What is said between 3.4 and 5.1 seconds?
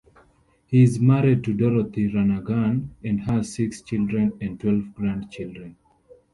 six children and twelve